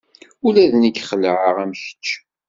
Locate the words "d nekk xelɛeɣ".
0.71-1.55